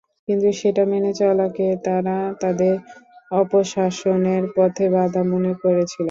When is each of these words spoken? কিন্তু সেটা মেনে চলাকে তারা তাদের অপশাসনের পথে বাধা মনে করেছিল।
কিন্তু 0.27 0.49
সেটা 0.59 0.83
মেনে 0.91 1.11
চলাকে 1.19 1.67
তারা 1.85 2.17
তাদের 2.41 2.73
অপশাসনের 3.31 4.43
পথে 4.55 4.85
বাধা 4.95 5.21
মনে 5.31 5.53
করেছিল। 5.61 5.99